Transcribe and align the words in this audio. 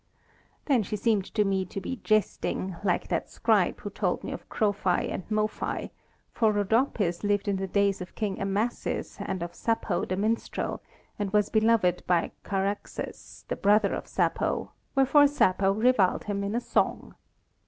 Then 0.65 0.81
she 0.81 0.95
seemed 0.95 1.25
to 1.35 1.45
me 1.45 1.63
to 1.65 1.79
be 1.79 1.97
jesting, 1.97 2.75
like 2.83 3.07
that 3.09 3.29
scribe 3.29 3.81
who 3.81 3.91
told 3.91 4.23
me 4.23 4.31
of 4.31 4.49
Krôphi 4.49 5.13
and 5.13 5.29
Môphi; 5.29 5.91
for 6.31 6.51
Rhodopis 6.51 7.23
lived 7.23 7.47
in 7.47 7.57
the 7.57 7.67
days 7.67 8.01
of 8.01 8.15
King 8.15 8.41
Amasis 8.41 9.19
and 9.21 9.43
of 9.43 9.53
Sappho 9.53 10.03
the 10.05 10.15
minstrel, 10.17 10.81
and 11.19 11.31
was 11.31 11.49
beloved 11.51 12.01
by 12.07 12.31
Charaxus, 12.43 13.45
the 13.47 13.55
brother 13.55 13.93
of 13.93 14.07
Sappho, 14.07 14.71
wherefore 14.95 15.27
Sappho 15.27 15.71
reviled 15.71 16.23
him 16.23 16.43
in 16.43 16.55
a 16.55 16.61
song. 16.61 17.13